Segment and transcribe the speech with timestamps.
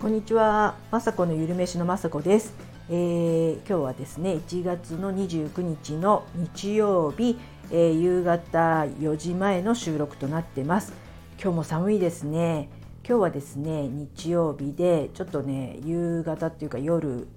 [0.00, 2.54] こんにちは、まさこのゆるめしのまさこです、
[2.88, 7.38] えー、今日はですね1月の29日の日曜日、
[7.70, 10.94] えー、夕方4時前の収録となってます。
[11.38, 12.70] 今日も寒いですね。
[13.06, 17.28] 今日はですね日曜日でちょっとね夕方っていうか夜、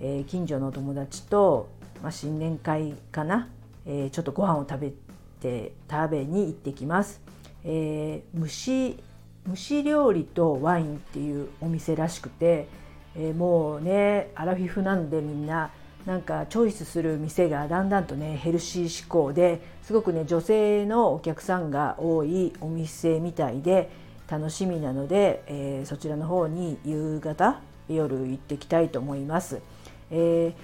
[0.00, 1.68] えー、近所のお友達と、
[2.02, 3.48] まあ、新年会かな、
[3.86, 4.92] えちょっとご飯を食べ
[5.38, 7.20] て食べに行ってきます、
[7.62, 8.98] え蒸し
[9.48, 12.68] 蒸し料理とワインっていうお店らしくて、
[13.16, 15.70] えー、もうねアラフィフなんでみんな
[16.04, 23.90] なんかチョイスする店がだんだんとねヘルシー志向ですごくね女性のお客さんが多いお店みたいで
[24.28, 29.60] 楽しみなので、えー、そちらの方に夕方夜行ってきたいと思います。
[30.10, 30.54] え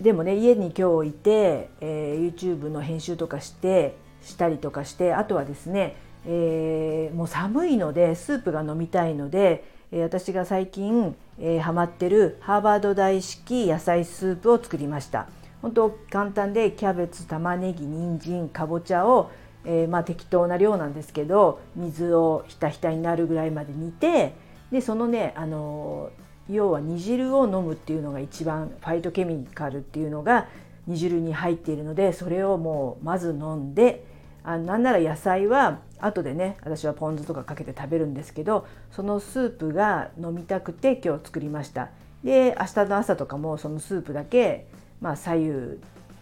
[0.00, 5.96] ー、でもね家に今日いて、えー、YouTube の編集とかしてしたりとかしてあとはですね
[6.26, 15.28] えー、もう寒いのでスープが飲みたいので、えー、私が最近、えー、ハマってるハーバード大式野菜スープを作りました。
[15.64, 19.30] 本当簡単でキャベツ玉ねぎ人参かぼちゃを、
[19.64, 24.34] えー、まあ適当な量なんですけど水をひたひたになるぐらいまで煮て
[24.70, 26.10] でそのねあの
[26.50, 30.48] 要は煮汁を飲むっていうのが一番ファイトケミカルっていうのが
[30.86, 34.04] 煮汁に入っているのでそれをもうまず飲んで
[34.42, 41.90] あなんなら野菜は後でね私はポン酢とかかけて食べるんですけどそのスープが飲みたくて今日作りました
[42.22, 44.66] で明日の朝とかもそのスープだけ
[45.00, 45.50] まあ左右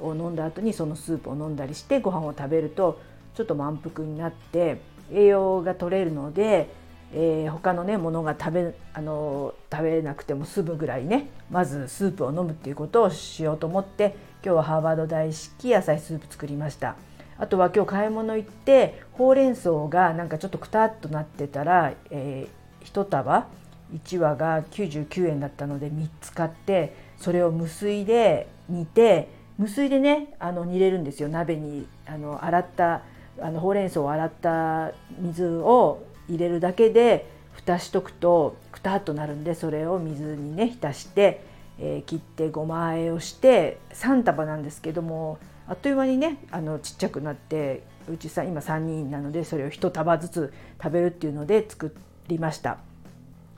[0.00, 3.00] を飲んだ後にそのスープを飲んだりしてご飯を食べると
[3.34, 4.80] ちょっと満腹になって
[5.12, 6.68] 栄養が取れるので、
[7.12, 16.96] えー、他のねものが食べあの食べなくても済むぐらいねまずスープを飲むっていうことをしようと思って今日はハーバード大式野菜スープ作りました。
[17.38, 23.46] あとは今日買い物行ってほうれん草がなんかちょっとくたっとなってたら、えー、1束
[23.94, 29.28] 1羽が99円だったので3つ買ってそれを無水で煮て
[29.58, 31.28] 無水でねあの煮れるんですよ。
[31.28, 33.02] 鍋にあの洗った
[33.40, 41.44] あのほうれん草を洗った水を入れるだけで蓋しとくとくたっとなるんでそれを水にね浸して、
[41.78, 47.82] えー、切ってごま和えをして3束なんですけどもあっという間にねあのちっちゃくなって
[48.12, 50.52] うちさ今3人なのでそれを1束ずつ
[50.82, 51.94] 食べるっていうので作
[52.28, 52.78] りました。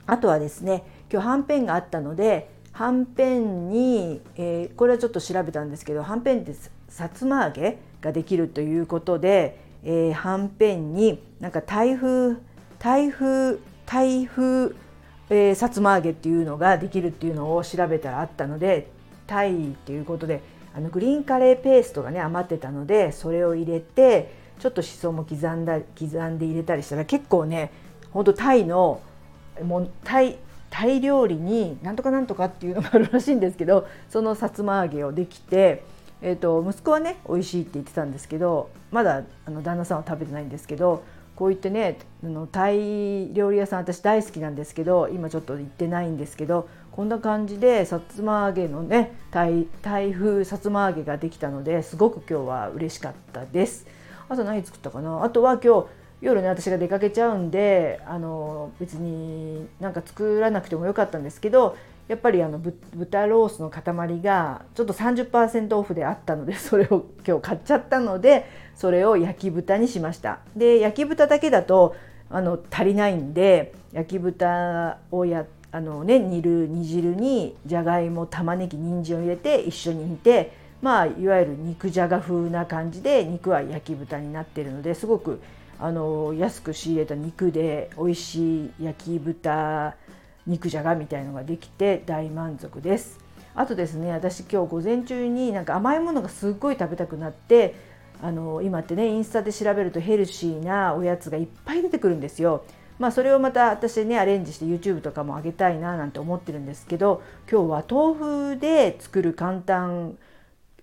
[0.05, 6.55] あとはですね今日はんぺんがあったのではんぺんに、えー、これはちょっと調べたんですけどはんぺんって
[6.87, 12.37] さつま揚げができるということで、えー、はんぺんになんか台風
[12.79, 14.75] 台風台風、
[15.29, 18.89] えー、さつま揚げっていうのができるっていうのを調べたらあったので
[19.25, 20.41] タイっていうことで
[20.77, 27.71] あのグリーンカレーペーストがね余ってたのでそれを入れてちょっとしそも刻んだ刻んで入れたりしたら結構ね
[28.11, 29.01] ほんとタイの
[29.63, 30.37] もうタイ
[30.69, 35.83] タイ料理になんとかなんとかっていうのがあるらしいんですけどそのさつま揚げをできて、
[36.21, 41.03] えーと、息子はね美味しいって言ってたんですけどまだあの旦那さんは食べてないんですけど
[41.37, 53.85] こう言ってねあのタイ料理屋さん私大好きなんですけど今ちょっと行ってないんですけどこんな感じでさつま揚げのね台台風さつま揚げができたのですごく今日は嬉しかったです。
[54.27, 55.23] あと何作ったかな？
[55.23, 55.87] あとは今日
[56.19, 68.45] 夜ね私が出かけちゃうんであの別になんか作らなくてもよかったんですけどやっぱりあの豚ロースの塊がちょっと30%オフであったのでそれを今日買っちゃったので
[68.75, 70.39] それを焼き豚にしました。
[70.55, 71.95] で焼き豚だけだと
[72.29, 80.51] あの足りないんで焼き豚をやあのね煮る煮汁にじゃがいも玉ねぎ人参を入れて一緒に煮て
[80.81, 85.41] まあいわゆる肉じゃが風な感じで肉は焼き豚になってるのですごく
[85.79, 89.95] あの安く仕入れた肉で美味しい焼き豚
[90.47, 93.19] 肉じゃがみたいのができて大満足です。
[93.53, 97.75] あとですね私今日午前中になんか甘いものがすっごい食べたくなって
[98.21, 102.63] あの今ってねインスタで調べるとヘルシーなおやつがいっぱい出てくるんですよ。
[102.99, 110.17] まあ、それをまた私ねアレンジして YouTube とかも上げたいななんて思ってるんですけど今日は豆腐で作る簡単、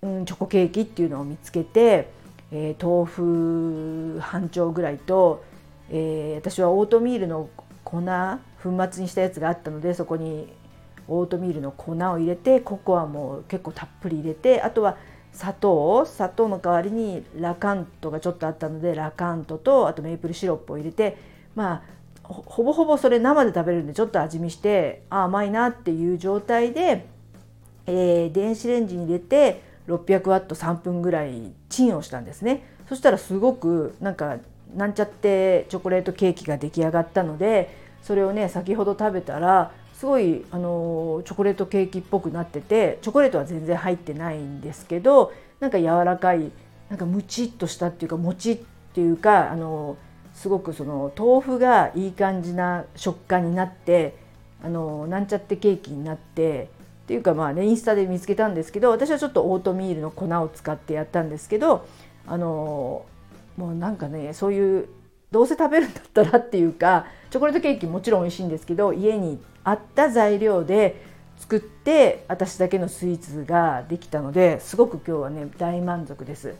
[0.00, 2.08] うん、チョコケーキっていうのを見つけて、
[2.52, 5.44] えー、豆腐半丁ぐらいと、
[5.90, 7.48] えー、私はオートミールの
[7.82, 8.00] 粉
[8.64, 10.52] 粉末にしたやつがあったのでそこに
[11.06, 14.96] オートミールの粉を入れてココアも結構たっぷり入れてあとは
[15.32, 21.18] 砂糖砂糖の代わりにラカントがちょっとあったのでラカントとあとメープルシロップを入れて
[21.54, 21.82] まあ
[22.22, 27.04] ほぼほぼそれ生で食べるんでちょっと味見してあ甘いなっていう状態で、
[27.86, 32.64] えー、電子レンジに入れて600ワット3分ぐらいチンをしたんですね。
[32.88, 34.38] そしたらすごくなんか
[34.74, 46.50] なんちゃってチョコレートケーキが出来上がったのでそれをね先ほど食べたらすごいあのチョコレートケーキっぽくなっててチョコレートは全然入ってないんですけどなんか柔らかい
[46.90, 48.58] なんかムチっとしたっていうかもちっ
[48.92, 49.96] ていうかあの
[50.34, 54.16] すごくその豆腐がいい感じな食感になって
[54.62, 56.68] あのなんちゃってケーキになって
[57.04, 61.86] っていうかまあねインスタで見つけたんですけど私はちょっとオートミールの粉を使ってやったんですけど
[62.26, 63.06] あの
[63.56, 64.88] もうなんかねそういう
[65.30, 71.02] どうせ食べるんだったらっていうかチョコレートケーキもちろん美味しいんですけど家にあった材料で
[71.36, 76.54] 作って私だけのスイーツができたのですごく今日はね大満足です。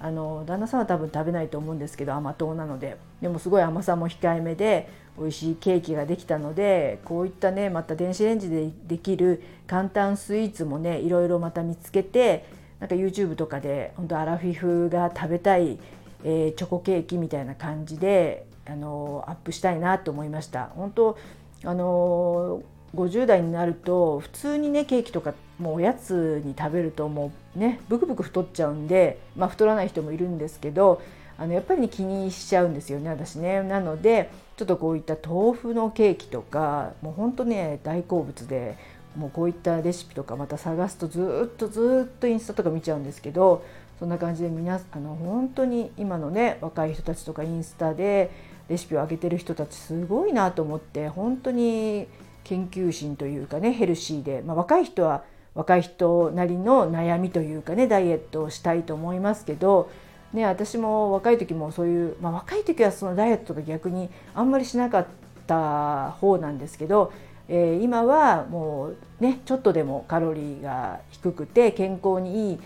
[0.00, 12.46] あの旦那さんは多分食べないと思うんですけど甘党なのででもすごい甘さも控えめで美味しいケーキができたのでこういったねまた電子レンジでできる簡単スイーツもねいろいろまた見つけて
[12.80, 15.78] なんか YouTube とかで本当アラフィフが食べたい、
[16.24, 20.70] えー、チョコケーキみたいな感じであのアップしたいなと思いました。
[20.74, 21.18] 本当
[21.64, 22.62] あの
[22.94, 31.02] 50代になると普通にねケーキとかもうおやつに食べるともうねブクブク太っちゃうんで、まあ、太らない人もいるんですけど
[31.38, 33.62] あのやっぱり、ね、気にしちゃうんですよね私ね。
[33.62, 38.76] なのでちょっとこういった豆腐のケーキとかもうほんとね大好物で
[39.16, 43.64] もうこういったレシピとかまた探すとずっとずっとインスタとか見ちゃうんですけど
[43.98, 48.30] そんな感じで皆あの本当に今のね若い人たちとかインスタで
[48.68, 52.08] レシピを上げてる人たちすごいなと思って本当に
[52.44, 55.24] 研究心というかねヘルシーで、まあ、若い人は
[55.54, 59.90] 若い人なりの悩みというかねダイエットをしたいと思いますけど、
[60.32, 65.06] ね、私も若い時もそういう、まあ、若い時はそのダイエットが逆にあんまりしなかっ
[65.46, 67.12] た方なんですけど、
[67.48, 72.60] えー、今はもうねちょっとでもカロリーが低くて健康にいい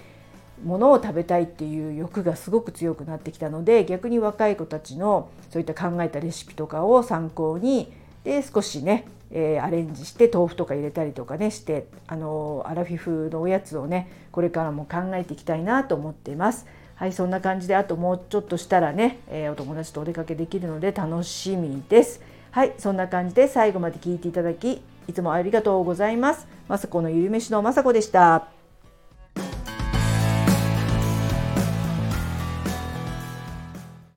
[0.64, 7.92] ものを食べたいっていう欲がすごく強くなってきたので逆に若い子たちのそういった考えたレシピとかを参考に
[8.24, 16.66] で少しねえー、アレンジして豆腐とか入れたりとかねしてあのアラフィフのおやつをねこれからも考えていきたいなと思っています。
[16.96, 22.20] はいそんな感じであともうちょっとしたらね、えー、お友達とお出かけできるので楽しみです。
[22.50, 26.46] はいそんな感じで最後まで聞いていただきいつもありがとうございます。
[26.68, 28.59] まさこのゆるめしのまさこでした。